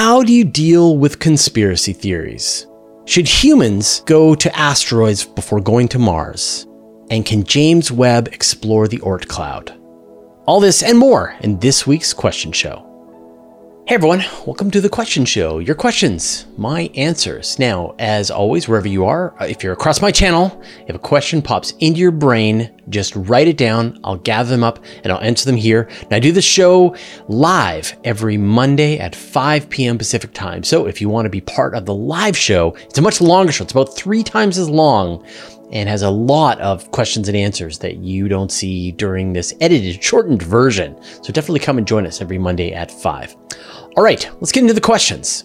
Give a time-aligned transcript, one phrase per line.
[0.00, 2.66] How do you deal with conspiracy theories?
[3.04, 6.66] Should humans go to asteroids before going to Mars?
[7.10, 9.78] And can James Webb explore the Oort cloud?
[10.46, 12.89] All this and more in this week's question show.
[13.90, 15.58] Hey everyone, welcome to the question show.
[15.58, 17.58] Your questions, my answers.
[17.58, 21.42] Now, as always, wherever you are, uh, if you're across my channel, if a question
[21.42, 23.98] pops into your brain, just write it down.
[24.04, 25.88] I'll gather them up and I'll answer them here.
[26.02, 26.94] And I do the show
[27.26, 29.98] live every Monday at 5 p.m.
[29.98, 30.62] Pacific time.
[30.62, 33.50] So if you want to be part of the live show, it's a much longer
[33.50, 33.64] show.
[33.64, 35.26] It's about three times as long
[35.72, 40.02] and has a lot of questions and answers that you don't see during this edited,
[40.02, 41.00] shortened version.
[41.22, 43.36] So definitely come and join us every Monday at 5.
[43.96, 45.44] All right, let's get into the questions.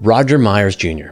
[0.00, 1.08] Roger Myers Jr.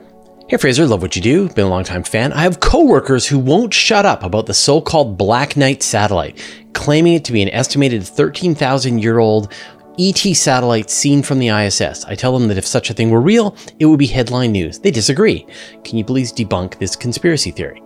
[0.46, 1.48] Hey Fraser, love what you do.
[1.48, 2.32] Been a long time fan.
[2.32, 6.38] I have coworkers who won't shut up about the so-called Black Knight satellite,
[6.74, 9.52] claiming it to be an estimated 13,000 year old
[9.98, 12.04] ET satellite seen from the ISS.
[12.04, 14.78] I tell them that if such a thing were real, it would be headline news.
[14.78, 15.46] They disagree.
[15.82, 17.80] Can you please debunk this conspiracy theory?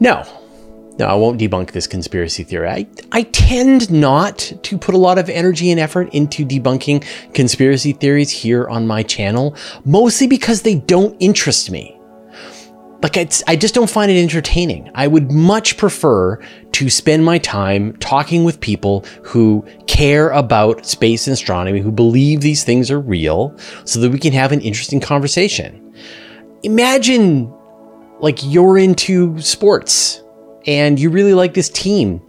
[0.00, 0.24] No.
[0.98, 2.68] No, I won't debunk this conspiracy theory.
[2.68, 7.92] I, I tend not to put a lot of energy and effort into debunking conspiracy
[7.92, 11.94] theories here on my channel, mostly because they don't interest me.
[13.00, 14.90] Like, I just don't find it entertaining.
[14.92, 16.40] I would much prefer
[16.72, 22.40] to spend my time talking with people who care about space and astronomy, who believe
[22.40, 25.94] these things are real, so that we can have an interesting conversation.
[26.64, 27.54] Imagine
[28.20, 30.22] like you're into sports
[30.66, 32.20] and you really like this team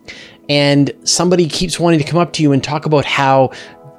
[0.48, 3.52] and somebody keeps wanting to come up to you and talk about how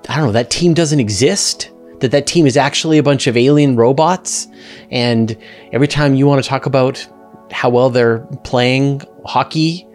[0.08, 3.36] I don't know that team doesn't exist that that team is actually a bunch of
[3.36, 4.46] alien robots
[4.90, 5.36] and
[5.72, 7.06] every time you want to talk about
[7.50, 9.86] how well they're playing hockey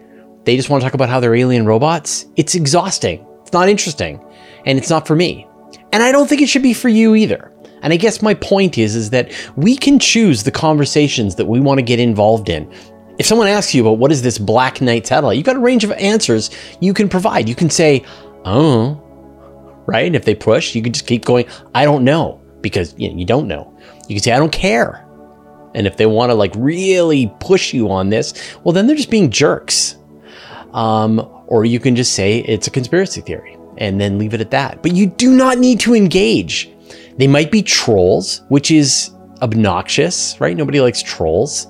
[0.44, 4.20] they just want to talk about how they're alien robots it's exhausting it's not interesting
[4.66, 5.46] and it's not for me.
[5.92, 7.52] And I don't think it should be for you either
[7.86, 11.60] and I guess my point is is that we can choose the conversations that we
[11.60, 12.68] want to get involved in.
[13.20, 15.84] If someone asks you about what is this Black Knight satellite, you've got a range
[15.84, 16.50] of answers
[16.80, 17.48] you can provide.
[17.48, 18.02] You can say,
[18.44, 19.00] "Oh,"
[19.86, 20.04] right?
[20.04, 21.44] And if they push, you can just keep going,
[21.76, 23.72] "I don't know," because you, know, you don't know.
[24.08, 25.06] You can say, "I don't care."
[25.76, 28.34] And if they want to like really push you on this,
[28.64, 29.94] well, then they're just being jerks.
[30.72, 34.50] Um, or you can just say it's a conspiracy theory and then leave it at
[34.50, 34.82] that.
[34.82, 36.72] But you do not need to engage.
[37.18, 39.10] They might be trolls, which is
[39.42, 40.56] obnoxious, right?
[40.56, 41.66] Nobody likes trolls.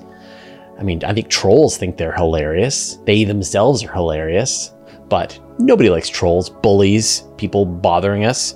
[0.79, 2.95] I mean, I think trolls think they're hilarious.
[3.05, 4.73] They themselves are hilarious,
[5.09, 8.55] but nobody likes trolls, bullies, people bothering us.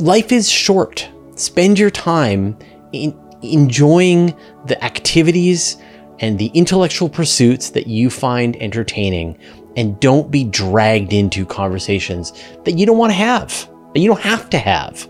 [0.00, 1.08] Life is short.
[1.36, 2.58] Spend your time
[2.92, 4.34] in enjoying
[4.66, 5.76] the activities
[6.20, 9.38] and the intellectual pursuits that you find entertaining
[9.76, 12.32] and don't be dragged into conversations
[12.64, 15.08] that you don't want to have, that you don't have to have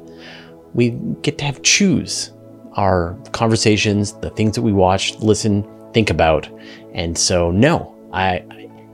[0.76, 0.90] we
[1.22, 2.32] get to have choose
[2.74, 6.48] our conversations, the things that we watch, listen, think about.
[6.92, 8.44] And so, no, I,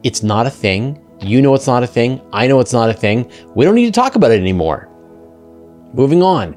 [0.04, 1.04] it's not a thing.
[1.20, 2.20] You know it's not a thing.
[2.32, 3.30] I know it's not a thing.
[3.56, 4.88] We don't need to talk about it anymore.
[5.92, 6.56] Moving on.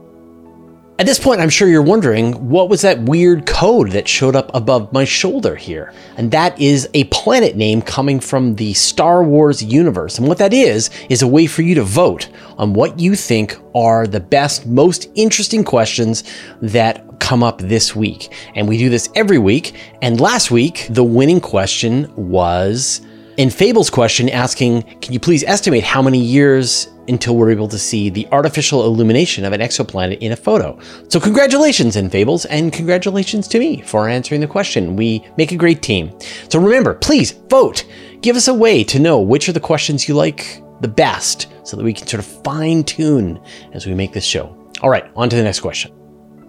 [0.97, 4.49] At this point, I'm sure you're wondering what was that weird code that showed up
[4.53, 5.91] above my shoulder here?
[6.15, 10.17] And that is a planet name coming from the Star Wars universe.
[10.17, 13.57] And what that is, is a way for you to vote on what you think
[13.75, 16.23] are the best, most interesting questions
[16.61, 18.31] that come up this week.
[18.55, 19.75] And we do this every week.
[20.01, 23.01] And last week, the winning question was
[23.37, 27.77] in Fable's question asking, can you please estimate how many years until we're able to
[27.77, 30.79] see the artificial illumination of an exoplanet in a photo.
[31.09, 34.95] So, congratulations, in Fables, and congratulations to me for answering the question.
[34.95, 36.17] We make a great team.
[36.49, 37.85] So, remember, please vote.
[38.21, 41.77] Give us a way to know which are the questions you like the best so
[41.77, 43.39] that we can sort of fine tune
[43.73, 44.55] as we make this show.
[44.81, 45.91] All right, on to the next question.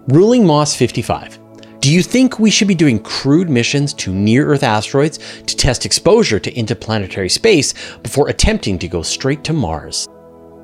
[0.09, 1.39] Ruling Moss 55.
[1.87, 5.87] Do you think we should be doing crewed missions to near Earth asteroids to test
[5.87, 10.09] exposure to interplanetary space before attempting to go straight to Mars?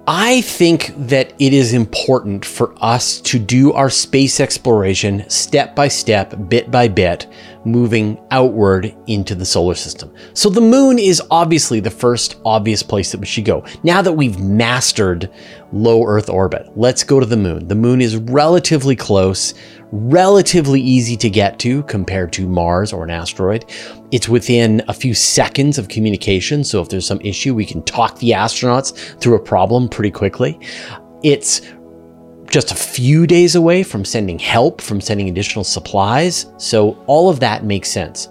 [0.09, 5.87] I think that it is important for us to do our space exploration step by
[5.87, 7.29] step, bit by bit,
[7.65, 10.13] moving outward into the solar system.
[10.35, 13.65] So the moon is obviously the first obvious place that we should go.
[13.83, 15.31] Now that we've mastered
[15.73, 17.69] low Earth orbit, let's go to the moon.
[17.69, 19.55] The moon is relatively close,
[19.93, 23.65] relatively easy to get to compared to Mars or an asteroid.
[24.11, 28.19] It's within a few seconds of communication, so if there's some issue, we can talk
[28.19, 30.59] the astronauts through a problem pretty quickly.
[31.23, 31.61] It's
[32.53, 37.41] just a few days away from sending help, from sending additional supplies, so all of
[37.41, 38.29] that makes sense.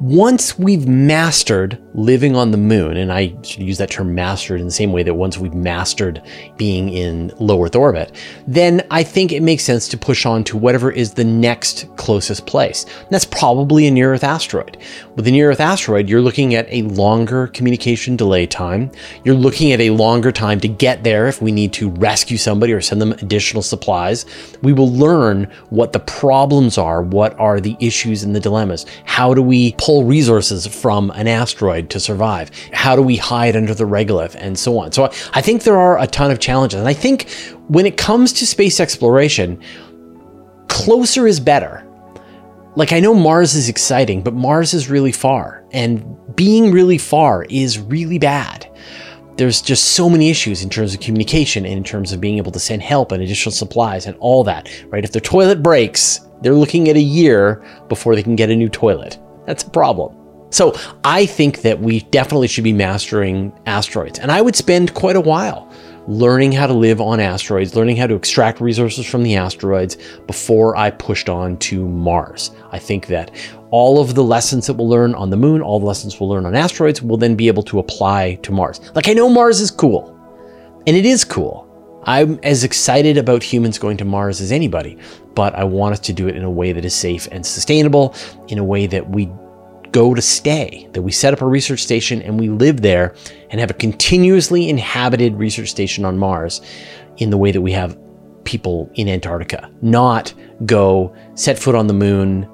[0.00, 4.66] Once we've mastered living on the moon, and I should use that term mastered in
[4.66, 6.22] the same way that once we've mastered
[6.56, 8.16] being in low Earth orbit,
[8.46, 12.46] then I think it makes sense to push on to whatever is the next closest
[12.46, 12.84] place.
[12.84, 14.78] And that's probably a near Earth asteroid.
[15.16, 18.90] With a near Earth asteroid, you're looking at a longer communication delay time.
[19.24, 22.72] You're looking at a longer time to get there if we need to rescue somebody
[22.72, 24.24] or send them additional supplies.
[24.62, 28.86] We will learn what the problems are, what are the issues and the dilemmas.
[29.04, 32.50] How do we pull resources from an asteroid to survive?
[32.72, 34.92] How do we hide under the regolith and so on?
[34.92, 36.80] So I think there are a ton of challenges.
[36.80, 37.30] And I think
[37.68, 39.62] when it comes to space exploration,
[40.68, 41.86] closer is better.
[42.74, 47.44] Like I know Mars is exciting, but Mars is really far and being really far
[47.50, 48.68] is really bad
[49.36, 52.52] there's just so many issues in terms of communication and in terms of being able
[52.52, 55.04] to send help and additional supplies and all that, right?
[55.04, 58.68] If their toilet breaks, they're looking at a year before they can get a new
[58.68, 59.18] toilet.
[59.46, 60.21] That's a problem.
[60.52, 64.18] So I think that we definitely should be mastering asteroids.
[64.18, 65.68] And I would spend quite a while
[66.08, 69.96] learning how to live on asteroids, learning how to extract resources from the asteroids
[70.26, 72.50] before I pushed on to Mars.
[72.70, 73.30] I think that
[73.70, 76.44] all of the lessons that we'll learn on the moon, all the lessons we'll learn
[76.44, 78.80] on asteroids, we'll then be able to apply to Mars.
[78.94, 80.14] Like, I know Mars is cool,
[80.86, 81.68] and it is cool.
[82.04, 84.98] I'm as excited about humans going to Mars as anybody,
[85.34, 88.14] but I want us to do it in a way that is safe and sustainable,
[88.48, 89.30] in a way that we
[89.92, 93.14] go to stay, that we set up a research station and we live there
[93.50, 96.62] and have a continuously inhabited research station on Mars
[97.18, 97.96] in the way that we have
[98.44, 100.32] people in Antarctica, not
[100.66, 102.48] go set foot on the moon,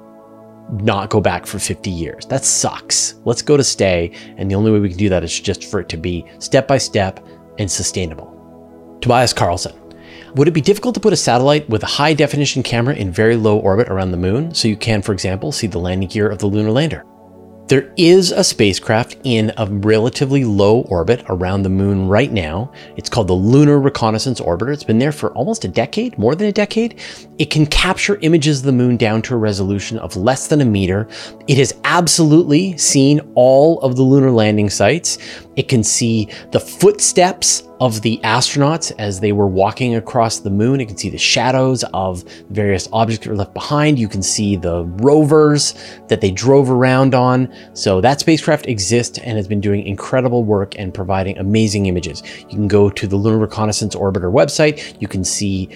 [0.71, 2.25] not go back for 50 years.
[2.27, 3.15] That sucks.
[3.25, 4.11] Let's go to stay.
[4.37, 6.67] And the only way we can do that is just for it to be step
[6.67, 7.25] by step
[7.57, 8.35] and sustainable.
[9.01, 9.73] Tobias Carlson.
[10.35, 13.35] Would it be difficult to put a satellite with a high definition camera in very
[13.35, 16.37] low orbit around the moon so you can, for example, see the landing gear of
[16.37, 17.03] the lunar lander?
[17.69, 22.71] There is a spacecraft in a relatively low orbit around the moon right now.
[22.97, 24.73] It's called the Lunar Reconnaissance Orbiter.
[24.73, 26.99] It's been there for almost a decade, more than a decade.
[27.37, 30.65] It can capture images of the moon down to a resolution of less than a
[30.65, 31.07] meter.
[31.47, 35.19] It has absolutely seen all of the lunar landing sites.
[35.55, 40.79] It can see the footsteps of the astronauts as they were walking across the moon.
[40.79, 43.97] You can see the shadows of various objects that were left behind.
[43.97, 45.73] You can see the rovers
[46.09, 47.53] that they drove around on.
[47.73, 52.21] So that spacecraft exists and has been doing incredible work and providing amazing images.
[52.39, 54.99] You can go to the Lunar Reconnaissance Orbiter website.
[55.01, 55.69] You can see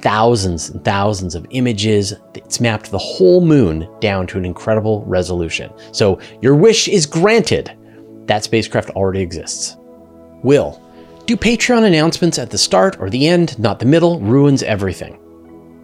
[0.00, 2.12] thousands and thousands of images.
[2.34, 5.70] It's mapped the whole moon down to an incredible resolution.
[5.92, 7.70] So your wish is granted.
[8.26, 9.76] That spacecraft already exists.
[10.42, 10.81] Will,
[11.26, 15.18] do Patreon announcements at the start or the end, not the middle, ruins everything.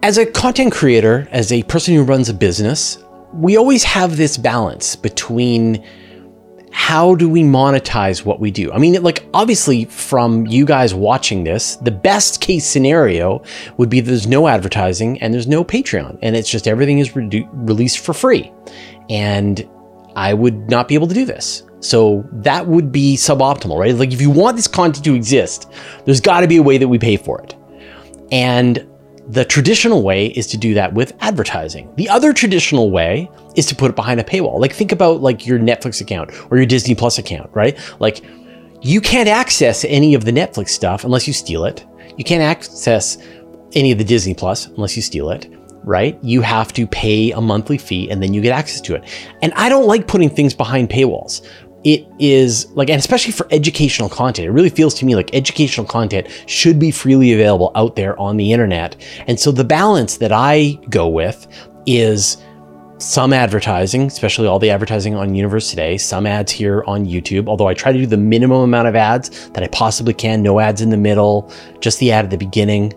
[0.03, 2.97] As a content creator, as a person who runs a business,
[3.33, 5.83] we always have this balance between
[6.71, 8.71] how do we monetize what we do?
[8.71, 13.43] I mean, like, obviously, from you guys watching this, the best case scenario
[13.77, 17.47] would be there's no advertising and there's no Patreon, and it's just everything is re-
[17.53, 18.51] released for free.
[19.09, 19.67] And
[20.15, 21.63] I would not be able to do this.
[21.81, 23.95] So that would be suboptimal, right?
[23.95, 25.71] Like if you want this content to exist,
[26.05, 27.55] there's got to be a way that we pay for it.
[28.31, 28.85] And
[29.27, 31.93] the traditional way is to do that with advertising.
[31.95, 34.59] The other traditional way is to put it behind a paywall.
[34.59, 37.77] Like think about like your Netflix account or your Disney Plus account, right?
[37.99, 38.23] Like
[38.81, 41.85] you can't access any of the Netflix stuff unless you steal it.
[42.17, 43.17] You can't access
[43.73, 45.47] any of the Disney Plus unless you steal it
[45.83, 46.19] right?
[46.21, 49.03] You have to pay a monthly fee and then you get access to it.
[49.41, 51.41] And I don't like putting things behind paywalls
[51.83, 55.85] it is like, and especially for educational content, it really feels to me like educational
[55.85, 58.95] content should be freely available out there on the internet.
[59.27, 61.47] And so the balance that I go with
[61.85, 62.37] is
[62.97, 67.67] some advertising, especially all the advertising on Universe Today, some ads here on YouTube, although
[67.67, 70.81] I try to do the minimum amount of ads that I possibly can, no ads
[70.81, 72.93] in the middle, just the ad at the beginning.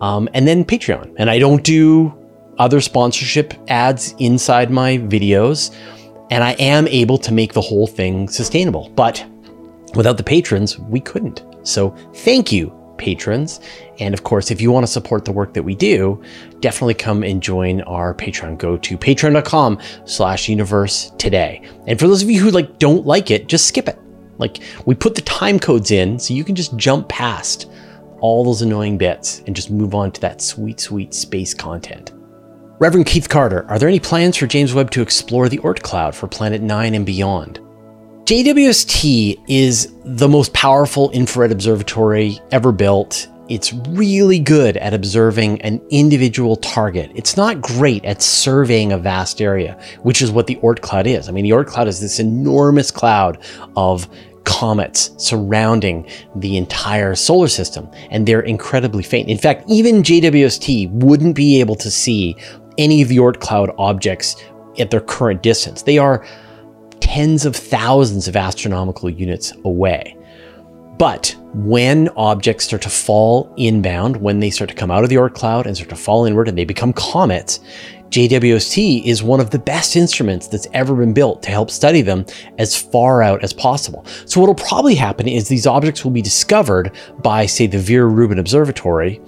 [0.00, 1.14] Um, and then Patreon.
[1.18, 2.12] And I don't do
[2.58, 5.72] other sponsorship ads inside my videos
[6.30, 8.90] and I am able to make the whole thing sustainable.
[8.90, 9.24] But
[9.94, 11.44] without the patrons, we couldn't.
[11.62, 13.60] So thank you, patrons.
[14.00, 16.22] And of course, if you want to support the work that we do,
[16.60, 18.58] definitely come and join our Patreon.
[18.58, 21.62] Go to patreon.com slash universe today.
[21.86, 23.98] And for those of you who like don't like it, just skip it.
[24.38, 27.70] Like we put the time codes in so you can just jump past
[28.20, 32.12] all those annoying bits and just move on to that sweet, sweet space content.
[32.80, 36.14] Reverend Keith Carter, are there any plans for James Webb to explore the Oort cloud
[36.14, 37.58] for Planet 9 and beyond?
[38.22, 43.26] JWST is the most powerful infrared observatory ever built.
[43.48, 47.10] it's really good at observing an individual target.
[47.14, 51.28] It's not great at surveying a vast area, which is what the Oort cloud is.
[51.28, 53.38] I mean, the Oort cloud is this enormous cloud
[53.74, 54.06] of
[54.48, 59.28] comets surrounding the entire solar system, and they're incredibly faint.
[59.28, 62.34] In fact, even JWST wouldn't be able to see
[62.78, 64.36] any of the Oort cloud objects
[64.78, 65.82] at their current distance.
[65.82, 66.24] They are
[67.00, 70.16] tens of thousands of astronomical units away.
[70.98, 75.16] But when objects start to fall inbound, when they start to come out of the
[75.16, 77.60] Oort cloud and start to fall inward and they become comets,
[78.10, 82.24] JWST is one of the best instruments that's ever been built to help study them
[82.58, 84.04] as far out as possible.
[84.24, 88.38] So what'll probably happen is these objects will be discovered by, say, the Vera Rubin
[88.38, 89.20] Observatory,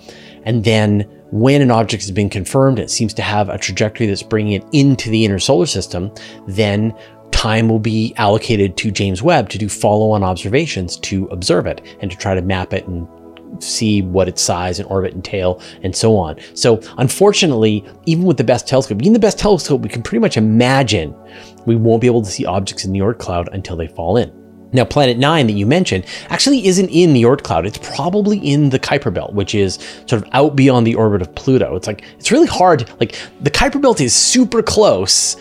[0.45, 4.23] and then when an object has been confirmed, it seems to have a trajectory that's
[4.23, 6.13] bringing it into the inner solar system,
[6.47, 6.95] then
[7.31, 12.11] time will be allocated to James Webb to do follow-on observations to observe it and
[12.11, 13.07] to try to map it and
[13.63, 16.37] see what its size and orbit and tail and so on.
[16.55, 20.37] So unfortunately, even with the best telescope, even the best telescope, we can pretty much
[20.37, 21.15] imagine
[21.67, 24.40] we won't be able to see objects in the Oort cloud until they fall in.
[24.73, 27.67] Now, Planet 9 that you mentioned actually isn't in the Oort cloud.
[27.67, 31.35] It's probably in the Kuiper Belt, which is sort of out beyond the orbit of
[31.35, 31.75] Pluto.
[31.77, 32.89] It's like, it's really hard.
[33.01, 35.37] Like, the Kuiper Belt is super close,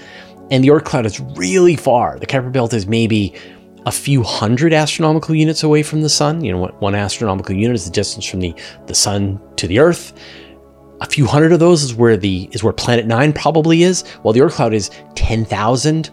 [0.50, 2.18] and the Oort cloud is really far.
[2.18, 3.36] The Kuiper Belt is maybe
[3.86, 6.44] a few hundred astronomical units away from the sun.
[6.44, 8.54] You know, one astronomical unit is the distance from the,
[8.88, 10.14] the sun to the Earth.
[11.02, 14.34] A few hundred of those is where the is where Planet Nine probably is, while
[14.34, 16.12] the Oort cloud is 10,000 to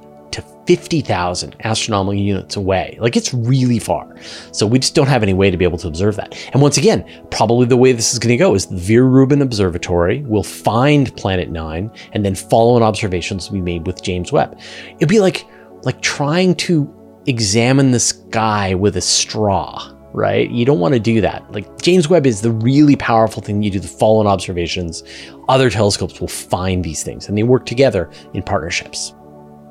[0.66, 2.98] 50,000 astronomical units away.
[3.00, 4.16] Like it's really far.
[4.52, 6.36] So we just don't have any way to be able to observe that.
[6.52, 9.42] And once again, probably the way this is going to go is the Vera Rubin
[9.42, 14.58] Observatory will find Planet 9 and then follow-on observations will be made with James Webb.
[14.96, 15.46] It'd be like
[15.82, 16.92] like trying to
[17.26, 20.50] examine the sky with a straw, right?
[20.50, 21.50] You don't want to do that.
[21.52, 25.02] Like James Webb is the really powerful thing you do the follow-on observations.
[25.48, 29.14] Other telescopes will find these things and they work together in partnerships.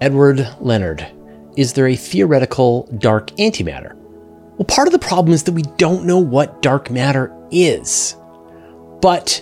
[0.02, 1.06] Edward Leonard,
[1.56, 3.96] is there a theoretical dark antimatter?
[4.58, 8.16] Well, part of the problem is that we don't know what dark matter is.
[9.02, 9.42] But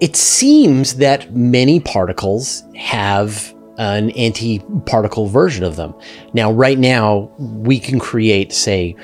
[0.00, 5.94] it seems that many particles have an anti-particle version of them.
[6.32, 8.96] Now, right now, we can create, say,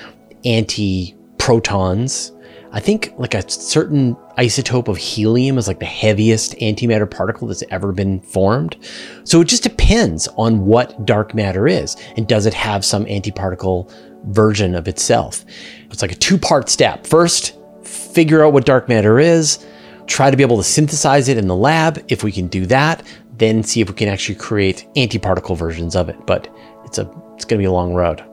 [0.45, 2.33] anti-protons.
[2.73, 7.63] I think like a certain isotope of helium is like the heaviest antimatter particle that's
[7.71, 8.77] ever been formed.
[9.25, 11.97] So it just depends on what dark matter is.
[12.17, 13.93] And does it have some antiparticle
[14.27, 15.45] version of itself?
[15.91, 17.07] It's like a two part step.
[17.07, 19.65] First, figure out what dark matter is,
[20.07, 22.05] try to be able to synthesize it in the lab.
[22.09, 26.09] If we can do that, then see if we can actually create antiparticle versions of
[26.09, 26.17] it.
[26.27, 28.25] But it's a it's going to be a long road.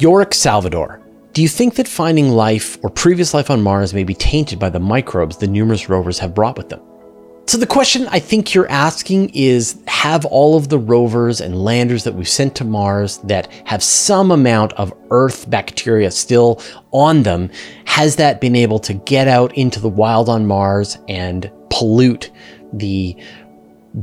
[0.00, 0.97] Yorick Salvador.
[1.38, 4.70] Do you think that finding life or previous life on Mars may be tainted by
[4.70, 6.80] the microbes the numerous rovers have brought with them?
[7.46, 12.02] So the question I think you're asking is have all of the rovers and landers
[12.02, 17.50] that we've sent to Mars that have some amount of Earth bacteria still on them,
[17.84, 22.32] has that been able to get out into the wild on Mars and pollute
[22.72, 23.16] the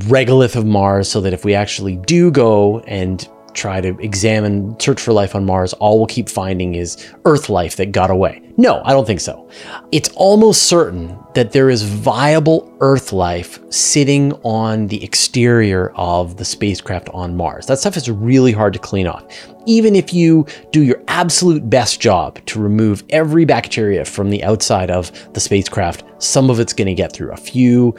[0.06, 5.02] regolith of Mars so that if we actually do go and try to examine, search
[5.02, 8.42] for life on Mars, all we'll keep finding is Earth life that got away.
[8.58, 9.50] No, I don't think so.
[9.92, 16.46] It's almost certain that there is viable Earth life sitting on the exterior of the
[16.46, 17.66] spacecraft on Mars.
[17.66, 19.26] That stuff is really hard to clean off.
[19.66, 24.92] Even if you do your absolute best job to remove every bacteria from the outside
[24.92, 27.96] of the spacecraft, some of it's going to get through a few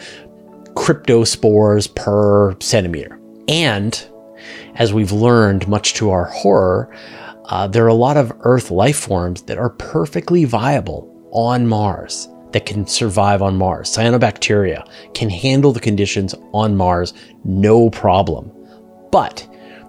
[0.74, 3.18] cryptospores per centimeter.
[3.48, 4.08] And
[4.76, 6.94] as we've learned, much to our horror,
[7.46, 12.28] uh, there are a lot of Earth life forms that are perfectly viable on Mars
[12.52, 13.90] that can survive on Mars.
[13.90, 17.12] Cyanobacteria can handle the conditions on Mars
[17.44, 18.50] no problem.
[19.12, 19.46] But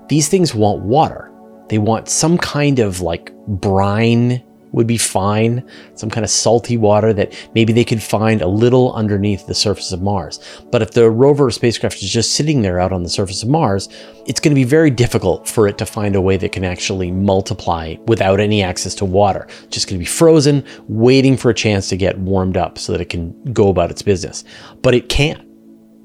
[0.10, 1.32] these things want water.
[1.70, 5.68] They want some kind of like brine would be fine.
[5.96, 9.92] Some kind of salty water that maybe they could find a little underneath the surface
[9.92, 10.40] of Mars.
[10.72, 13.90] But if the rover spacecraft is just sitting there out on the surface of Mars,
[14.26, 17.12] it's going to be very difficult for it to find a way that can actually
[17.12, 19.48] multiply without any access to water.
[19.64, 22.92] It's just going to be frozen, waiting for a chance to get warmed up so
[22.92, 24.44] that it can go about its business.
[24.82, 25.47] But it can't.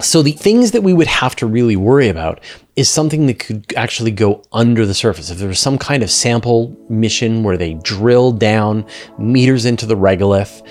[0.03, 2.41] So the things that we would have to really worry about
[2.75, 5.31] is something that could actually go under the surface.
[5.31, 8.85] If there was some kind of sample mission where they drilled down
[9.19, 10.67] meters into the regolith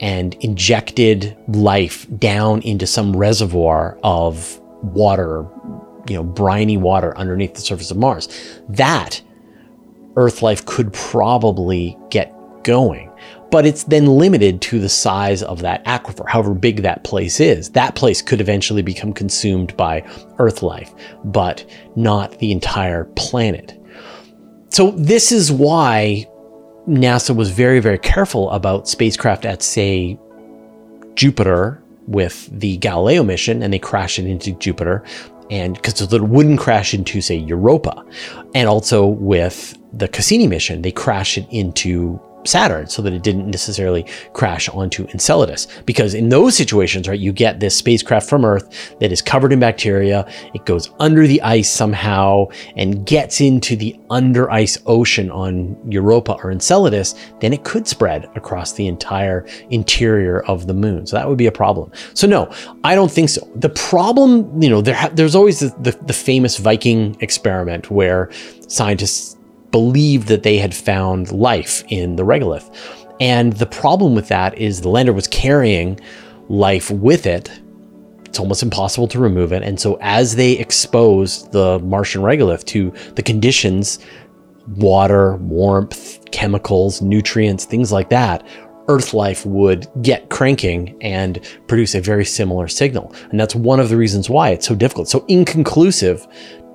[0.00, 5.46] and injected life down into some reservoir of water,
[6.08, 8.28] you know, briny water underneath the surface of Mars,
[8.68, 9.20] that
[10.16, 13.10] Earth life could probably get going.
[13.50, 17.70] But it's then limited to the size of that aquifer, however big that place is.
[17.70, 20.04] That place could eventually become consumed by
[20.38, 20.92] Earth life,
[21.24, 23.80] but not the entire planet.
[24.70, 26.28] So, this is why
[26.88, 30.18] NASA was very, very careful about spacecraft at, say,
[31.14, 35.04] Jupiter with the Galileo mission, and they crashed it into Jupiter
[35.50, 38.04] and because it wouldn't crash into say Europa,
[38.54, 43.50] and also with the Cassini mission, they crashed it into Saturn so that it didn't
[43.50, 45.68] necessarily crash onto Enceladus.
[45.84, 49.60] Because in those situations, right, you get this spacecraft from Earth that is covered in
[49.60, 50.28] bacteria.
[50.54, 56.36] It goes under the ice somehow and gets into the under ice ocean on Europa
[56.42, 61.06] or Enceladus, then it could spread across the entire interior of the moon.
[61.06, 61.90] So that would be a problem.
[62.14, 62.50] So no,
[62.84, 63.48] I don't think so.
[63.54, 68.30] The problem, you know, there, there's always the, the, the famous Viking experiment where
[68.68, 69.35] scientists
[69.70, 72.74] believed that they had found life in the regolith.
[73.20, 75.98] And the problem with that is the lander was carrying
[76.48, 77.50] life with it.
[78.24, 79.62] It's almost impossible to remove it.
[79.62, 83.98] And so as they exposed the Martian regolith to the conditions,
[84.76, 88.46] water, warmth, chemicals, nutrients, things like that,
[88.88, 93.12] Earth life would get cranking and produce a very similar signal.
[93.30, 96.26] And that's one of the reasons why it's so difficult, so inconclusive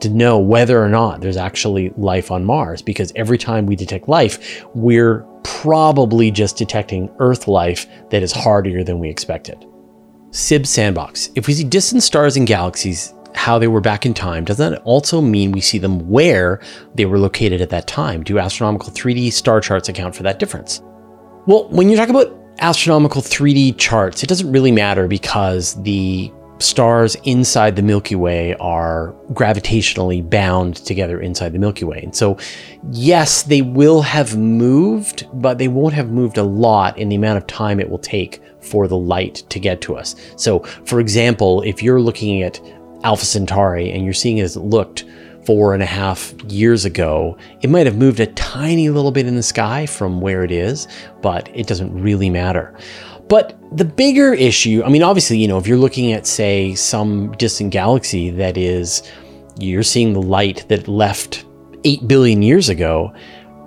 [0.02, 4.08] to know whether or not there's actually life on Mars because every time we detect
[4.08, 9.66] life, we're probably just detecting Earth life that is harder than we expected.
[10.32, 11.30] SIB Sandbox.
[11.36, 14.82] If we see distant stars and galaxies, how they were back in time, does that
[14.84, 16.62] also mean we see them where
[16.96, 18.24] they were located at that time?
[18.24, 20.82] Do astronomical 3D star charts account for that difference?
[21.48, 26.32] Well, when you talk about astronomical 3D charts, it doesn't really matter because the
[26.62, 32.02] stars inside the Milky Way are gravitationally bound together inside the Milky Way.
[32.04, 32.38] And so,
[32.92, 37.38] yes, they will have moved, but they won't have moved a lot in the amount
[37.38, 40.16] of time it will take for the light to get to us.
[40.36, 42.62] So, for example, if you're looking at
[43.04, 45.06] Alpha Centauri and you're seeing it as it looked
[45.46, 49.36] four and a half years ago, it might have moved a tiny little bit in
[49.36, 50.88] the sky from where it is,
[51.22, 52.76] but it doesn't really matter.
[53.32, 57.32] But the bigger issue, I mean, obviously, you know, if you're looking at, say, some
[57.38, 59.04] distant galaxy that is,
[59.58, 61.46] you're seeing the light that left
[61.86, 63.14] 8 billion years ago,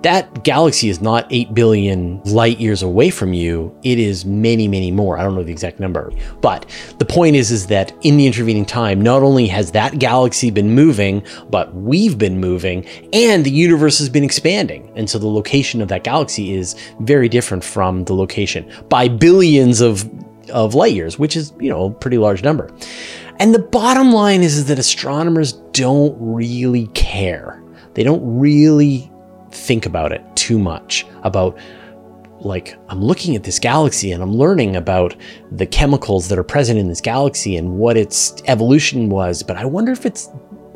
[0.05, 3.75] that galaxy is not 8 billion light years away from you.
[3.81, 5.17] It is many, many more.
[5.17, 6.11] I don't know the exact number.
[6.41, 10.51] But the point is, is that in the intervening time, not only has that galaxy
[10.51, 14.91] been moving, but we've been moving and the universe has been expanding.
[14.95, 19.81] And so the location of that galaxy is very different from the location by billions
[19.81, 20.07] of,
[20.51, 22.69] of light years, which is, you know, a pretty large number.
[23.39, 27.59] And the bottom line is, is that astronomers don't really care.
[27.95, 29.11] They don't really
[29.55, 31.57] think about it too much about
[32.39, 35.15] like I'm looking at this galaxy and I'm learning about
[35.51, 39.65] the chemicals that are present in this galaxy and what its evolution was, but I
[39.65, 40.29] wonder if it's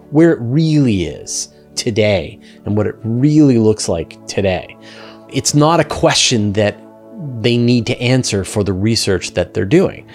[0.09, 4.75] where it really is today and what it really looks like today.
[5.31, 6.77] It's not a question that
[7.41, 10.09] they need to answer for the research that they're doing.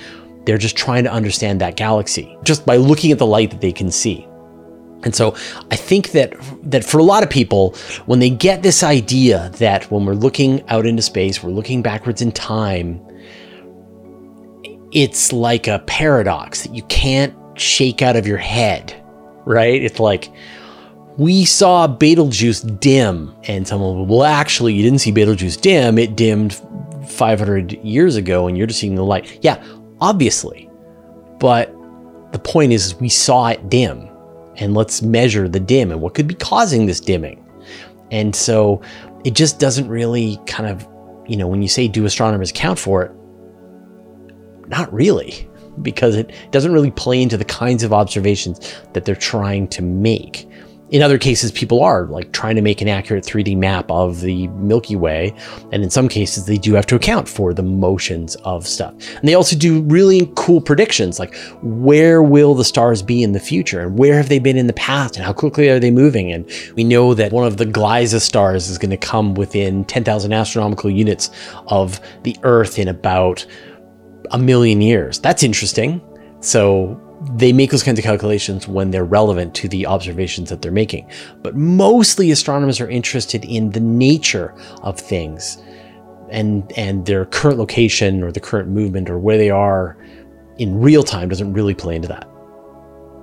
[0.47, 3.73] They're just trying to understand that galaxy just by looking at the light that they
[3.73, 4.27] can see.
[5.05, 5.37] And so
[5.71, 7.75] I think that that for a lot of people,
[8.07, 12.23] when they get this idea that when we're looking out into space, we're looking backwards
[12.23, 13.01] in time,
[14.93, 18.95] it's like a paradox that you can't shake out of your head,
[19.45, 19.83] right?
[19.83, 20.33] It's like
[21.19, 26.17] we saw Betelgeuse dim, and someone will, well, actually, you didn't see Betelgeuse dim; it
[26.17, 26.55] dimmed
[27.09, 29.39] 500 years ago, and you're just seeing the light.
[29.43, 29.63] Yeah,
[30.01, 30.69] obviously,
[31.39, 31.73] but
[32.33, 34.09] the point is, we saw it dim
[34.57, 37.45] and let's measure the dim and what could be causing this dimming.
[38.11, 38.83] And so
[39.25, 40.87] it just doesn't really kind of,
[41.27, 43.13] you know, when you say do astronomers account for it,
[44.69, 45.49] not really,
[45.83, 50.49] because it doesn't really play into the kinds of observations that they're trying to make
[50.95, 54.47] in other cases, people are like trying to make an accurate 3D map of the
[54.47, 55.35] Milky Way.
[55.73, 58.95] And in some cases, they do have to account for the motions of stuff.
[59.17, 63.41] And they also do really cool predictions like where will the stars be in the
[63.41, 66.31] future and where have they been in the past and how quickly are they moving?
[66.31, 70.33] And we know that one of the Gliese stars is going to come within 10,000
[70.33, 71.29] astronomical units
[71.67, 73.45] of the Earth in about
[74.31, 75.19] a million years.
[75.19, 76.01] That's interesting.
[76.39, 77.01] So
[77.33, 81.09] they make those kinds of calculations when they're relevant to the observations that they're making.
[81.43, 85.59] But mostly astronomers are interested in the nature of things
[86.31, 89.97] and and their current location or the current movement or where they are
[90.59, 92.29] in real time doesn't really play into that.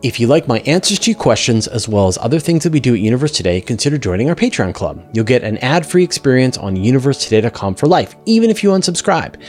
[0.03, 2.79] If you like my answers to your questions, as well as other things that we
[2.79, 5.07] do at Universe Today, consider joining our Patreon club.
[5.13, 9.39] You'll get an ad free experience on universetoday.com for life, even if you unsubscribe.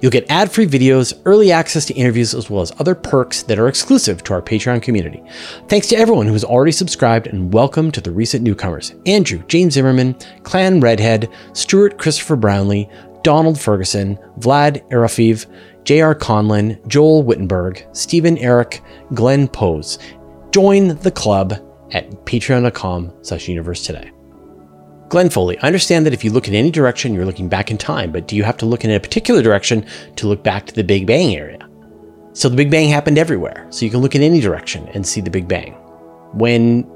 [0.00, 3.58] You'll get ad free videos, early access to interviews, as well as other perks that
[3.58, 5.22] are exclusive to our Patreon community.
[5.68, 9.74] Thanks to everyone who has already subscribed, and welcome to the recent newcomers Andrew, James
[9.74, 12.88] Zimmerman, Clan Redhead, Stuart Christopher Brownlee,
[13.22, 15.46] Donald Ferguson, Vlad Arafiv,
[15.84, 16.14] J.R.
[16.14, 18.82] Conlin, Joel Wittenberg, Stephen Eric,
[19.14, 19.98] Glenn Pose.
[20.50, 21.54] Join the club
[21.92, 24.10] at patreon.com slash universe today.
[25.08, 27.78] Glenn Foley, I understand that if you look in any direction, you're looking back in
[27.78, 30.74] time, but do you have to look in a particular direction to look back to
[30.74, 31.66] the Big Bang area?
[32.34, 35.22] So the Big Bang happened everywhere, so you can look in any direction and see
[35.22, 35.72] the Big Bang.
[36.34, 36.86] When,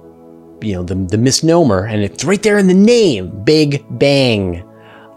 [0.61, 4.63] you know, the, the misnomer, and it's right there in the name, Big Bang,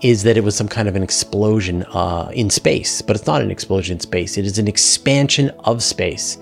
[0.02, 3.42] is that it was some kind of an explosion uh, in space, but it's not
[3.42, 4.38] an explosion in space.
[4.38, 6.38] It is an expansion of space.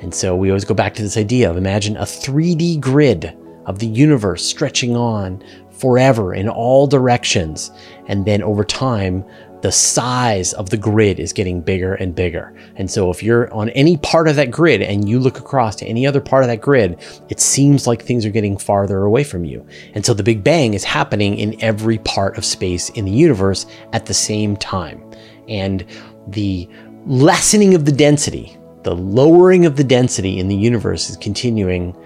[0.00, 3.34] And so we always go back to this idea of imagine a 3D grid
[3.66, 5.42] of the universe stretching on
[5.78, 7.70] forever in all directions.
[8.06, 9.24] And then over time,
[9.64, 12.54] the size of the grid is getting bigger and bigger.
[12.76, 15.86] And so if you're on any part of that grid and you look across to
[15.86, 19.46] any other part of that grid, it seems like things are getting farther away from
[19.46, 19.66] you.
[19.94, 23.64] And so the Big Bang is happening in every part of space in the universe
[23.94, 25.02] at the same time.
[25.48, 25.86] And
[26.28, 26.68] the
[27.06, 31.96] lessening of the density, the lowering of the density in the universe is continuing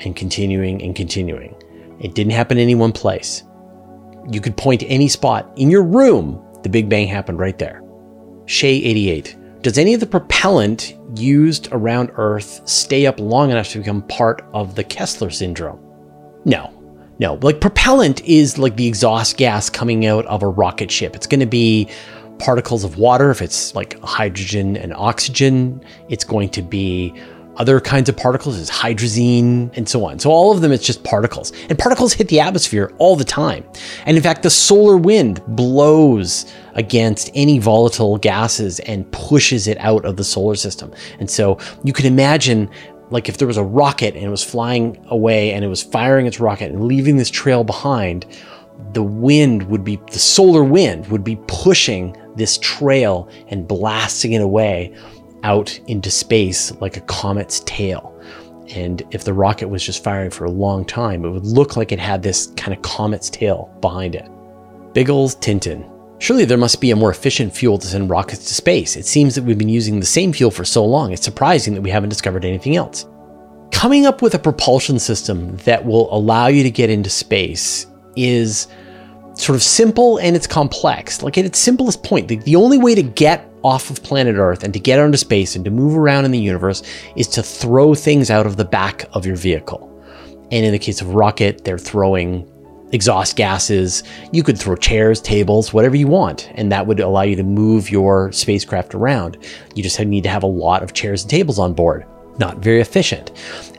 [0.00, 1.54] and continuing and continuing.
[2.00, 3.44] It didn't happen in any one place.
[4.30, 7.82] You could point to any spot in your room the Big Bang happened right there.
[8.46, 9.36] Shay 88.
[9.62, 14.42] Does any of the propellant used around Earth stay up long enough to become part
[14.52, 15.78] of the Kessler syndrome?
[16.44, 16.72] No.
[17.18, 17.34] No.
[17.42, 21.14] Like propellant is like the exhaust gas coming out of a rocket ship.
[21.14, 21.88] It's going to be
[22.38, 25.84] particles of water if it's like hydrogen and oxygen.
[26.08, 27.14] It's going to be
[27.60, 30.18] other kinds of particles is hydrazine and so on.
[30.18, 31.52] So all of them, it's just particles.
[31.68, 33.64] And particles hit the atmosphere all the time.
[34.06, 40.06] And in fact, the solar wind blows against any volatile gases and pushes it out
[40.06, 40.90] of the solar system.
[41.18, 42.70] And so you can imagine
[43.10, 46.24] like if there was a rocket and it was flying away and it was firing
[46.24, 48.24] its rocket and leaving this trail behind,
[48.94, 54.40] the wind would be, the solar wind would be pushing this trail and blasting it
[54.40, 54.96] away
[55.42, 58.16] out into space like a comet's tail.
[58.74, 61.92] And if the rocket was just firing for a long time, it would look like
[61.92, 64.28] it had this kind of comet's tail behind it.
[64.92, 65.88] Biggles Tintin.
[66.18, 68.96] Surely there must be a more efficient fuel to send rockets to space.
[68.96, 71.80] It seems that we've been using the same fuel for so long, it's surprising that
[71.80, 73.06] we haven't discovered anything else.
[73.72, 78.68] Coming up with a propulsion system that will allow you to get into space is
[79.34, 81.22] sort of simple and it's complex.
[81.22, 84.64] Like at its simplest point, the, the only way to get off of planet Earth
[84.64, 86.82] and to get onto space and to move around in the universe
[87.16, 89.86] is to throw things out of the back of your vehicle.
[90.52, 92.50] And in the case of rocket, they're throwing
[92.92, 94.02] exhaust gases.
[94.32, 97.90] You could throw chairs, tables, whatever you want, and that would allow you to move
[97.90, 99.38] your spacecraft around.
[99.74, 102.04] You just need to have a lot of chairs and tables on board.
[102.38, 103.30] Not very efficient.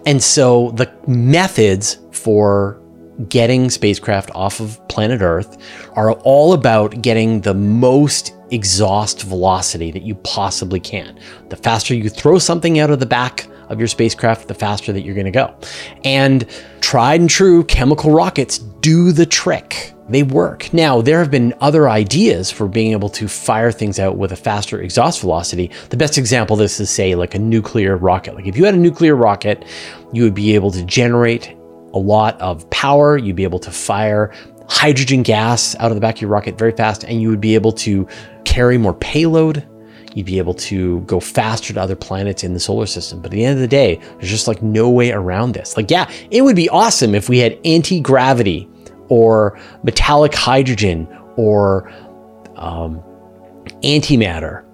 [0.06, 2.81] And so the methods for
[3.30, 5.58] getting spacecraft off of planet Earth
[5.94, 11.20] are all about getting the most exhaust velocity that you possibly can.
[11.50, 15.02] The faster you throw something out of the back of your spacecraft, the faster that
[15.02, 15.56] you're going to go.
[16.04, 16.46] And
[16.82, 19.94] tried and true chemical rockets do the trick.
[20.10, 20.74] They work.
[20.74, 24.36] Now, there have been other ideas for being able to fire things out with a
[24.36, 25.72] faster exhaust velocity.
[25.90, 28.36] The best example of this is, say, like a nuclear rocket.
[28.36, 29.64] Like if you had a nuclear rocket,
[30.12, 31.56] you would be able to generate
[31.94, 33.18] a lot of power.
[33.18, 34.34] You'd be able to fire
[34.68, 37.56] hydrogen gas out of the back of your rocket very fast, and you would be
[37.56, 38.08] able to
[38.46, 39.68] carry more payload.
[40.14, 43.22] You'd be able to go faster to other planets in the solar system.
[43.22, 45.78] But at the end of the day, there's just like no way around this.
[45.78, 48.70] Like, yeah, it would be awesome if we had anti gravity
[49.08, 51.90] or metallic hydrogen or
[52.56, 53.02] um,
[53.84, 54.66] antimatter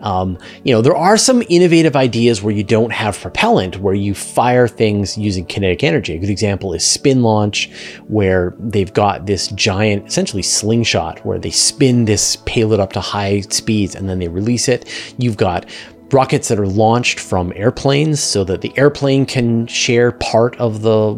[0.00, 4.14] um, you know, there are some innovative ideas where you don't have propellant, where you
[4.14, 6.14] fire things using kinetic energy.
[6.14, 7.72] A good example is SpinLaunch,
[8.08, 13.40] where they've got this giant, essentially slingshot, where they spin this payload up to high
[13.40, 14.88] speeds and then they release it.
[15.18, 15.66] You've got
[16.12, 21.14] rockets that are launched from airplanes so that the airplane can share part of the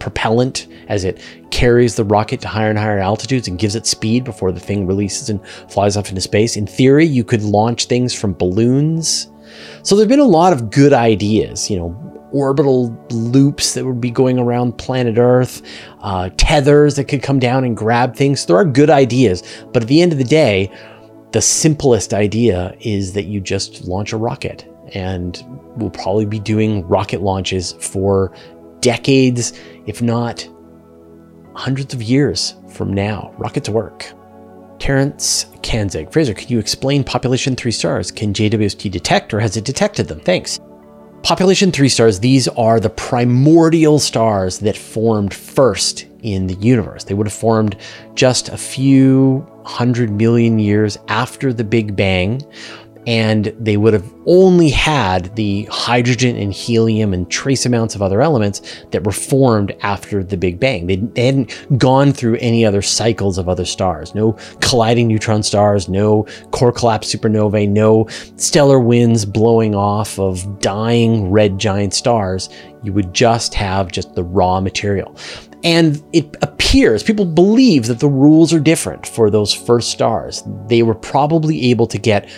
[0.00, 4.24] propellant as it carries the rocket to higher and higher altitudes and gives it speed
[4.24, 6.56] before the thing releases and flies off into space.
[6.56, 9.30] In theory, you could launch things from balloons.
[9.82, 14.10] So there've been a lot of good ideas, you know, orbital loops that would be
[14.10, 15.62] going around planet Earth,
[16.00, 18.46] uh, tethers that could come down and grab things.
[18.46, 20.70] There are good ideas, but at the end of the day,
[21.32, 25.44] the simplest idea is that you just launch a rocket and
[25.76, 28.32] we'll probably be doing rocket launches for
[28.80, 29.52] decades,
[29.86, 30.48] if not
[31.54, 33.34] hundreds of years from now.
[33.38, 34.06] Rocket to work.
[34.78, 36.12] Terrence Kanzig.
[36.12, 38.10] Fraser, can you explain population three stars?
[38.10, 40.20] Can JWST detect or has it detected them?
[40.20, 40.58] Thanks.
[41.22, 47.04] Population three stars, these are the primordial stars that formed first in the universe.
[47.04, 47.76] They would have formed
[48.14, 52.40] just a few hundred million years after the Big Bang
[53.06, 58.20] and they would have only had the hydrogen and helium and trace amounts of other
[58.20, 60.86] elements that were formed after the Big Bang.
[60.86, 65.88] They, they, hadn't gone through any other cycles of other stars, no colliding neutron stars,
[65.88, 72.48] no core collapse supernovae, no stellar winds blowing off of dying red giant stars.
[72.82, 75.16] You would just have just the raw material.
[75.62, 80.42] And it appears, people believe that the rules are different for those first stars.
[80.68, 82.30] They were probably able to get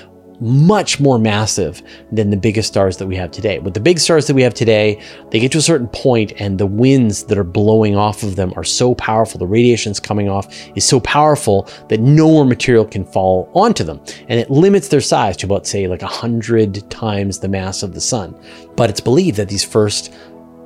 [0.42, 3.60] much more massive than the biggest stars that we have today.
[3.60, 5.00] With the big stars that we have today,
[5.30, 8.52] they get to a certain point and the winds that are blowing off of them
[8.56, 13.04] are so powerful, the radiation's coming off is so powerful that no more material can
[13.04, 14.00] fall onto them.
[14.28, 18.00] And it limits their size to about, say, like 100 times the mass of the
[18.00, 18.38] sun.
[18.76, 20.12] But it's believed that these first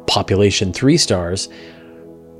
[0.06, 1.48] population three stars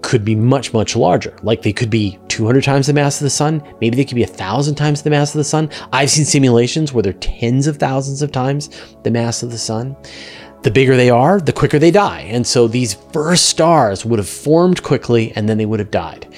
[0.07, 1.37] could be much, much larger.
[1.43, 3.61] Like they could be 200 times the mass of the sun.
[3.81, 5.69] Maybe they could be a thousand times the mass of the sun.
[5.93, 8.71] I've seen simulations where they're tens of thousands of times
[9.03, 9.97] the mass of the sun.
[10.63, 12.21] The bigger they are, the quicker they die.
[12.21, 16.33] And so these first stars would have formed quickly and then they would have died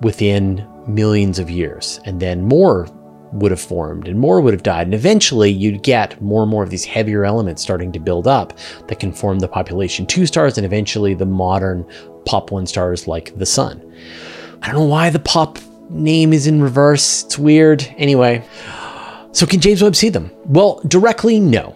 [0.00, 2.00] within millions of years.
[2.04, 2.88] And then more
[3.32, 4.88] would have formed and more would have died.
[4.88, 8.58] And eventually you'd get more and more of these heavier elements starting to build up
[8.88, 11.86] that can form the population two stars and eventually the modern
[12.24, 13.80] pop one stars like the sun.
[14.62, 15.58] I don't know why the pop
[15.90, 17.24] name is in reverse.
[17.24, 17.82] It's weird.
[17.96, 18.44] Anyway,
[19.32, 20.30] so can James Webb see them?
[20.46, 21.74] Well, directly, no.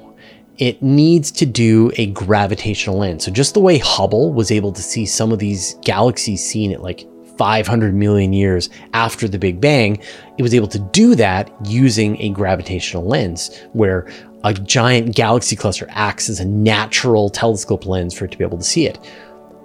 [0.59, 3.25] It needs to do a gravitational lens.
[3.25, 6.83] So just the way Hubble was able to see some of these galaxies seen at
[6.83, 7.07] like
[7.37, 9.99] 500 million years after the Big Bang,
[10.39, 14.09] it was able to do that using a gravitational lens where
[14.45, 18.59] a giant galaxy cluster acts as a natural telescope lens for it to be able
[18.59, 18.99] to see it.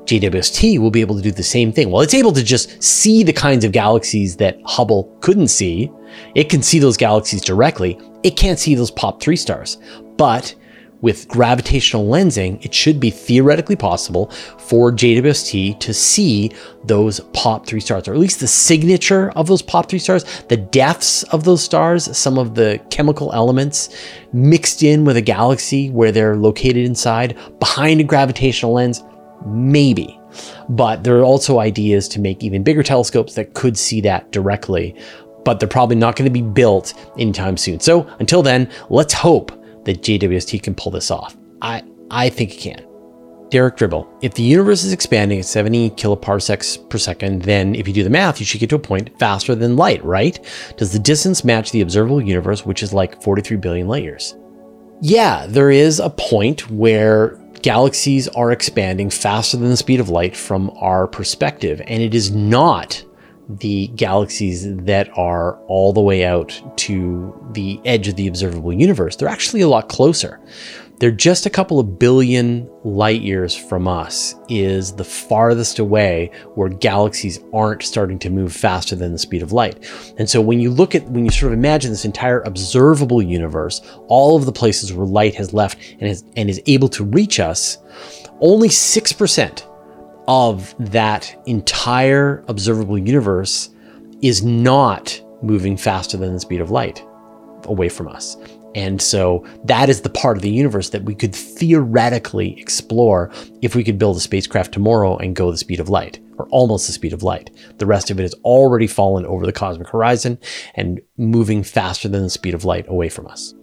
[0.05, 1.89] JWST will be able to do the same thing.
[1.89, 5.91] Well, it's able to just see the kinds of galaxies that Hubble couldn't see.
[6.35, 7.99] It can see those galaxies directly.
[8.23, 9.77] It can't see those pop three stars.
[10.17, 10.55] But
[11.01, 16.51] with gravitational lensing, it should be theoretically possible for JWST to see
[16.83, 20.57] those pop three stars, or at least the signature of those pop three stars, the
[20.57, 23.89] depths of those stars, some of the chemical elements
[24.33, 29.03] mixed in with a galaxy where they're located inside behind a gravitational lens.
[29.45, 30.19] Maybe.
[30.69, 34.95] But there are also ideas to make even bigger telescopes that could see that directly,
[35.43, 37.79] but they're probably not going to be built anytime soon.
[37.79, 39.51] So until then, let's hope
[39.85, 41.35] that JWST can pull this off.
[41.61, 42.85] I, I think it can.
[43.49, 47.93] Derek Dribble, if the universe is expanding at 70 kiloparsecs per second, then if you
[47.93, 50.39] do the math, you should get to a point faster than light, right?
[50.77, 54.35] Does the distance match the observable universe, which is like 43 billion light years?
[55.01, 60.35] Yeah, there is a point where galaxies are expanding faster than the speed of light
[60.35, 61.81] from our perspective.
[61.87, 63.03] And it is not
[63.49, 69.15] the galaxies that are all the way out to the edge of the observable universe.
[69.15, 70.39] They're actually a lot closer.
[71.01, 76.69] They're just a couple of billion light years from us, is the farthest away where
[76.69, 79.83] galaxies aren't starting to move faster than the speed of light.
[80.19, 83.81] And so when you look at, when you sort of imagine this entire observable universe,
[84.09, 87.39] all of the places where light has left and is, and is able to reach
[87.39, 87.79] us,
[88.39, 89.63] only 6%
[90.27, 93.71] of that entire observable universe
[94.21, 97.03] is not moving faster than the speed of light
[97.63, 98.37] away from us.
[98.75, 103.31] And so that is the part of the universe that we could theoretically explore
[103.61, 106.87] if we could build a spacecraft tomorrow and go the speed of light, or almost
[106.87, 107.51] the speed of light.
[107.77, 110.39] The rest of it has already fallen over the cosmic horizon
[110.75, 113.53] and moving faster than the speed of light away from us.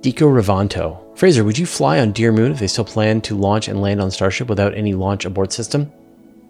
[0.00, 1.02] Dico Rivanto.
[1.16, 4.10] Fraser, would you fly on dearMoon if they still plan to launch and land on
[4.10, 5.90] Starship without any launch abort system?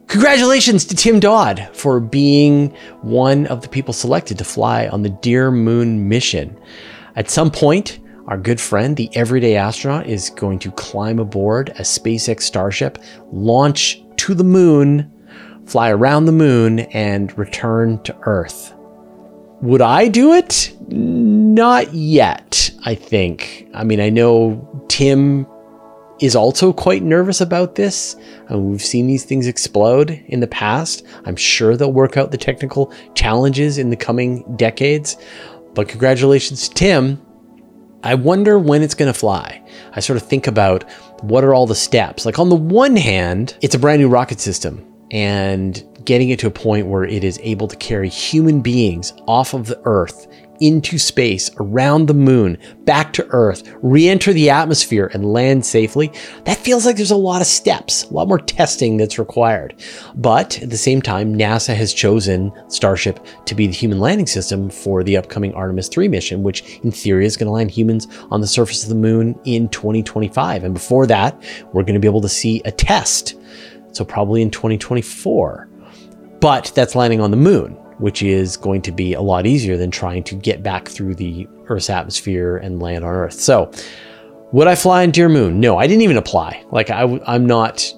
[0.08, 2.70] Congratulations to Tim Dodd for being
[3.02, 6.56] one of the people selected to fly on the dearMoon mission.
[7.16, 11.82] At some point, our good friend, the everyday astronaut, is going to climb aboard a
[11.82, 12.98] SpaceX Starship,
[13.32, 15.10] launch to the moon,
[15.64, 18.74] fly around the moon, and return to Earth.
[19.62, 20.76] Would I do it?
[20.88, 23.66] Not yet, I think.
[23.72, 25.46] I mean, I know Tim
[26.20, 28.16] is also quite nervous about this.
[28.50, 31.04] we've seen these things explode in the past.
[31.24, 35.16] I'm sure they'll work out the technical challenges in the coming decades.
[35.76, 37.20] But congratulations, Tim.
[38.02, 39.62] I wonder when it's going to fly.
[39.92, 42.24] I sort of think about what are all the steps.
[42.24, 46.46] Like, on the one hand, it's a brand new rocket system, and getting it to
[46.46, 50.26] a point where it is able to carry human beings off of the Earth
[50.60, 56.12] into space, around the moon, back to Earth, re enter the atmosphere, and land safely,
[56.44, 59.74] that feels like there's a lot of steps, a lot more testing that's required.
[60.14, 64.70] But at the same time, NASA has chosen Starship to be the human landing system
[64.70, 68.40] for the upcoming Artemis 3 mission, which in theory is going to land humans on
[68.40, 70.64] the surface of the moon in 2025.
[70.64, 71.40] And before that,
[71.72, 73.34] we're going to be able to see a test.
[73.92, 75.68] So, probably in 2024.
[76.40, 79.90] But that's landing on the moon which is going to be a lot easier than
[79.90, 83.34] trying to get back through the Earth's atmosphere and land on Earth.
[83.34, 83.70] So,
[84.52, 85.54] would I fly on dearMoon?
[85.54, 86.64] No, I didn't even apply.
[86.70, 87.92] Like I, I'm not.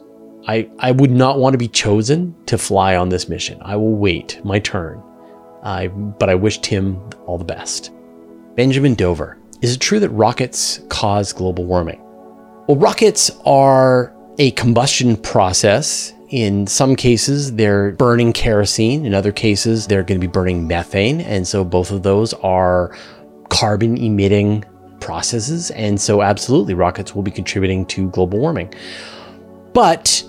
[0.46, 3.58] I I would not want to be chosen to fly on this mission.
[3.62, 5.02] I will wait my turn.
[5.62, 7.92] I but I wish Tim all the best.
[8.54, 9.38] Benjamin Dover.
[9.61, 12.00] Is it true that rockets cause global warming?
[12.66, 19.06] Well, rockets are a combustion process in some cases, they're burning kerosene.
[19.06, 21.20] In other cases, they're going to be burning methane.
[21.22, 22.96] And so both of those are
[23.48, 24.64] carbon emitting
[25.00, 25.70] processes.
[25.70, 28.72] And so, absolutely, rockets will be contributing to global warming.
[29.72, 30.22] But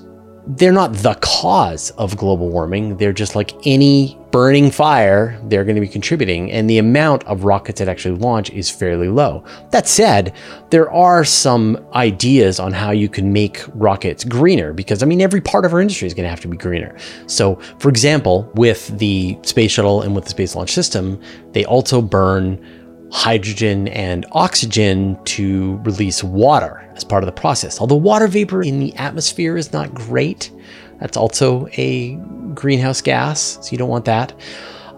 [0.50, 2.98] they're not the cause of global warming.
[2.98, 6.52] They're just like any burning fire, they're going to be contributing.
[6.52, 9.44] And the amount of rockets that actually launch is fairly low.
[9.72, 10.34] That said,
[10.72, 15.42] there are some ideas on how you can make rockets greener because, I mean, every
[15.42, 16.96] part of our industry is going to have to be greener.
[17.28, 22.02] So, for example, with the space shuttle and with the Space Launch System, they also
[22.02, 22.64] burn
[23.12, 27.80] hydrogen and oxygen to release water as part of the process.
[27.80, 30.52] Although water vapor in the atmosphere is not great,
[31.00, 32.16] that's also a
[32.54, 34.34] greenhouse gas, so you don't want that.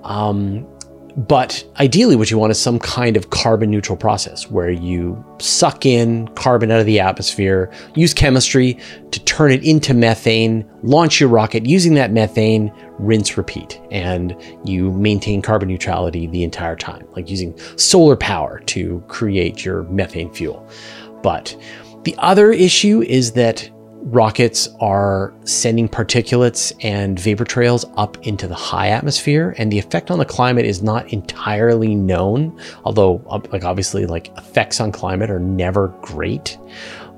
[0.03, 0.67] Um,
[1.17, 5.85] but ideally, what you want is some kind of carbon neutral process where you suck
[5.85, 8.77] in carbon out of the atmosphere, use chemistry
[9.11, 14.91] to turn it into methane, launch your rocket using that methane, rinse, repeat, and you
[14.93, 20.65] maintain carbon neutrality the entire time, like using solar power to create your methane fuel.
[21.21, 21.55] But
[22.03, 23.69] the other issue is that
[24.03, 30.09] rockets are sending particulates and vapor trails up into the high atmosphere and the effect
[30.09, 35.39] on the climate is not entirely known although like obviously like effects on climate are
[35.39, 36.57] never great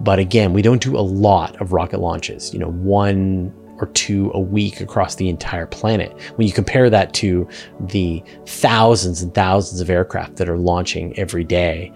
[0.02, 4.32] but again we don't do a lot of rocket launches you know one or two
[4.34, 6.14] a week across the entire planet.
[6.36, 7.48] When you compare that to
[7.80, 11.92] the thousands and thousands of aircraft that are launching every day,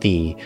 [0.00, 0.36] the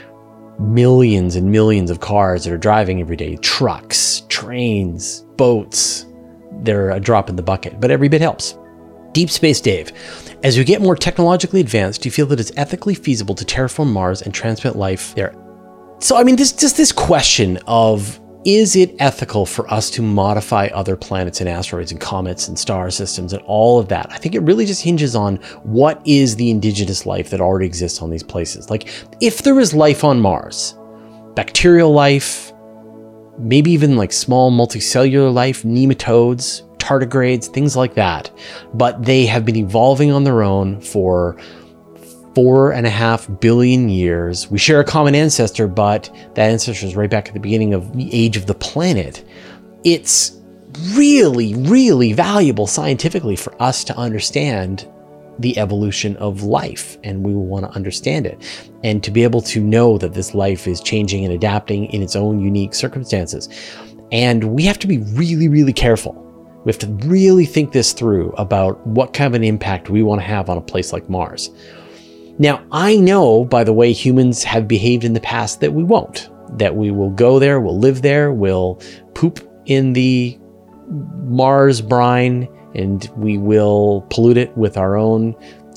[0.59, 6.07] millions and millions of cars that are driving every day, trucks, trains, boats.
[6.63, 8.59] They're a drop in the bucket, but every bit helps.
[9.13, 9.93] Deep Space Dave,
[10.45, 13.93] as we get more technologically advanced, do you feel that it's ethically feasible to terraform
[13.93, 15.35] Mars and transmit life there?
[16.01, 20.67] So, I mean, this just this question of is it ethical for us to modify
[20.69, 24.11] other planets and asteroids and comets and star systems and all of that?
[24.11, 28.01] I think it really just hinges on what is the indigenous life that already exists
[28.01, 28.71] on these places.
[28.71, 28.89] Like,
[29.21, 30.77] if there is life on Mars,
[31.35, 32.53] bacterial life,
[33.39, 38.31] maybe even like small multicellular life, nematodes, tardigrades, things like that,
[38.75, 41.37] but they have been evolving on their own for
[42.39, 44.49] four and a half billion years.
[44.49, 47.97] We share a common ancestor, but that ancestor is right back at the beginning of
[47.97, 49.25] the age of the planet.
[49.83, 50.39] It's
[50.93, 54.89] really, really valuable scientifically for us to understand
[55.41, 58.41] the evolution of life, and we will want to understand it.
[58.85, 62.15] And to be able to know that this life is changing and adapting in its
[62.15, 63.49] own unique circumstances.
[64.13, 66.15] And we have to be really, really careful.
[66.65, 70.21] We have to really think this through about what kind of an impact we want
[70.21, 71.51] to have on a place like Mars.
[72.39, 76.31] Now, I know by the way humans have behaved in the past that we won't,
[76.59, 78.81] that we will go there, we'll live there, we'll
[79.15, 80.39] poop in the
[81.25, 85.35] Mars brine, and we will pollute it with our own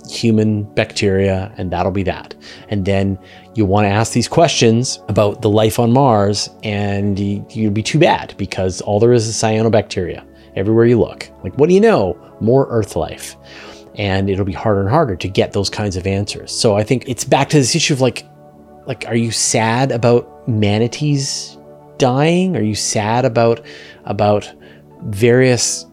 [0.10, 2.36] human bacteria, and that'll be that.
[2.69, 3.17] And then
[3.56, 8.00] you want to ask these questions about the life on Mars, and you'd be too
[8.00, 11.30] bad because all there is is cyanobacteria everywhere you look.
[11.43, 12.17] Like, what do you know?
[12.39, 13.36] More Earth life
[13.96, 16.52] and it'll be harder and harder to get those kinds of answers.
[16.52, 18.26] So I think it's back to this issue of like,
[18.86, 21.58] like, are you sad about manatees
[21.98, 22.56] dying?
[22.58, 23.62] Are you sad about
[24.06, 24.52] about
[25.04, 25.86] various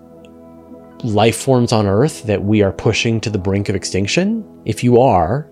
[1.04, 4.44] life forms on Earth that we are pushing to the brink of extinction?
[4.64, 5.50] If you are,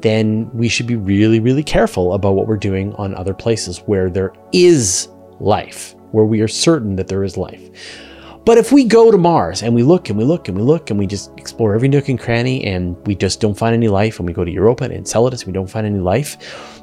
[0.00, 4.10] then we should be really, really careful about what we're doing on other places where
[4.10, 5.08] there is
[5.40, 7.70] life, where we are certain that there is life.
[8.44, 10.90] But if we go to Mars and we look and we look and we look
[10.90, 14.18] and we just explore every nook and cranny and we just don't find any life,
[14.18, 16.36] and we go to Europa and Enceladus and we don't find any life,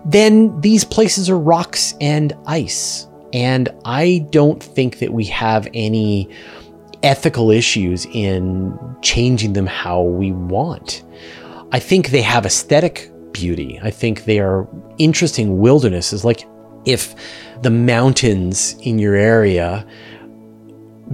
[0.03, 3.07] then these places are rocks and ice.
[3.31, 6.29] And I don't think that we have any
[7.03, 11.03] ethical issues in changing them how we want.
[11.71, 13.79] I think they have aesthetic beauty.
[13.81, 16.25] I think they are interesting wildernesses.
[16.25, 16.43] Like
[16.85, 17.15] if
[17.61, 19.85] the mountains in your area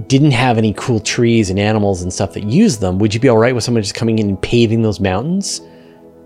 [0.06, 3.28] didn't have any cool trees and animals and stuff that use them, would you be
[3.28, 5.60] all right with someone just coming in and paving those mountains?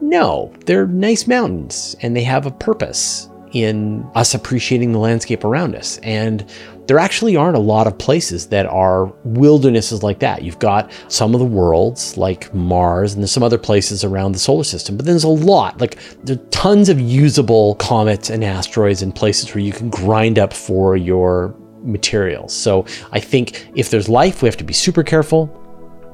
[0.01, 5.75] No, they're nice mountains and they have a purpose in us appreciating the landscape around
[5.75, 5.99] us.
[5.99, 6.45] And
[6.87, 10.43] there actually aren't a lot of places that are wildernesses like that.
[10.43, 14.39] You've got some of the worlds like Mars, and there's some other places around the
[14.39, 15.81] solar system, but there's a lot.
[15.81, 20.39] Like there are tons of usable comets and asteroids and places where you can grind
[20.39, 22.53] up for your materials.
[22.53, 25.59] So I think if there's life, we have to be super careful.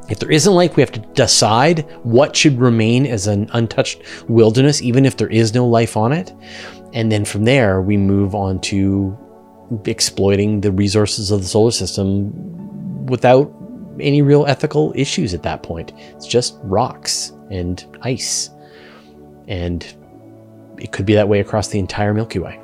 [0.09, 4.81] If there isn't life, we have to decide what should remain as an untouched wilderness,
[4.81, 6.33] even if there is no life on it.
[6.95, 9.17] And then from there, we move on to
[9.85, 13.53] exploiting the resources of the solar system without
[14.01, 15.93] any real ethical issues at that point.
[16.17, 18.51] It's just rocks and ice.
[19.47, 19.87] And
[20.79, 22.61] it could be that way across the entire Milky Way.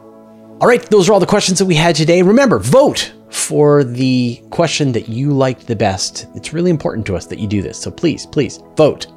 [0.65, 2.23] All right, those are all the questions that we had today.
[2.23, 6.27] Remember, vote for the question that you liked the best.
[6.35, 7.79] It's really important to us that you do this.
[7.79, 9.09] So please, please vote.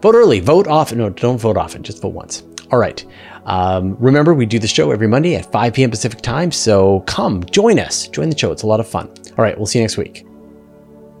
[0.00, 0.96] Vote early, vote often.
[0.96, 2.42] No, don't vote often, just vote once.
[2.72, 3.04] All right.
[3.44, 5.90] Um, remember, we do the show every Monday at 5 p.m.
[5.90, 6.50] Pacific time.
[6.50, 8.08] So come join us.
[8.08, 8.50] Join the show.
[8.50, 9.10] It's a lot of fun.
[9.36, 9.58] All right.
[9.58, 10.24] We'll see you next week.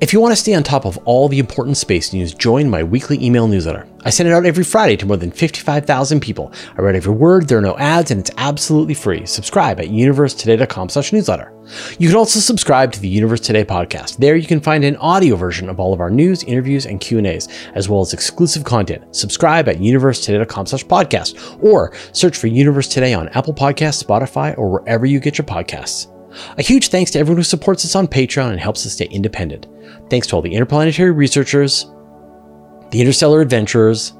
[0.00, 2.82] If you want to stay on top of all the important space news, join my
[2.82, 3.86] weekly email newsletter.
[4.04, 6.52] I send it out every Friday to more than 55,000 people.
[6.76, 9.24] I read every word, there are no ads, and it's absolutely free.
[9.24, 11.54] Subscribe at universetoday.com slash newsletter.
[12.00, 14.16] You can also subscribe to the Universe Today podcast.
[14.16, 17.48] There you can find an audio version of all of our news, interviews, and Q&As,
[17.76, 19.14] as well as exclusive content.
[19.14, 24.70] Subscribe at universetoday.com slash podcast, or search for Universe Today on Apple Podcasts, Spotify, or
[24.70, 26.10] wherever you get your podcasts.
[26.58, 29.68] A huge thanks to everyone who supports us on Patreon and helps us stay independent.
[30.10, 31.86] Thanks to all the interplanetary researchers,
[32.90, 34.12] the interstellar adventurers,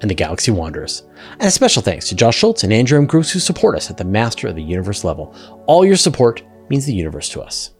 [0.00, 1.04] and the galaxy wanderers.
[1.32, 3.06] And a special thanks to Josh Schultz and Andrew M.
[3.06, 5.34] Gross who support us at the Master of the Universe level.
[5.66, 7.70] All your support means the universe to us.